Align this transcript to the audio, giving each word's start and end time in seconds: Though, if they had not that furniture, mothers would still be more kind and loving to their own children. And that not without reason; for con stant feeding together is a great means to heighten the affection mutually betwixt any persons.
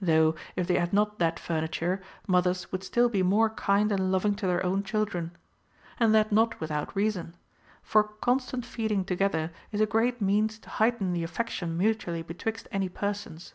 Though, 0.00 0.36
if 0.56 0.66
they 0.66 0.78
had 0.78 0.94
not 0.94 1.18
that 1.18 1.38
furniture, 1.38 2.00
mothers 2.26 2.72
would 2.72 2.82
still 2.82 3.10
be 3.10 3.22
more 3.22 3.50
kind 3.50 3.92
and 3.92 4.10
loving 4.10 4.34
to 4.36 4.46
their 4.46 4.64
own 4.64 4.82
children. 4.82 5.32
And 6.00 6.14
that 6.14 6.32
not 6.32 6.58
without 6.60 6.96
reason; 6.96 7.36
for 7.82 8.02
con 8.04 8.40
stant 8.40 8.64
feeding 8.64 9.04
together 9.04 9.52
is 9.72 9.82
a 9.82 9.84
great 9.84 10.18
means 10.22 10.58
to 10.60 10.70
heighten 10.70 11.12
the 11.12 11.24
affection 11.24 11.76
mutually 11.76 12.22
betwixt 12.22 12.68
any 12.72 12.88
persons. 12.88 13.52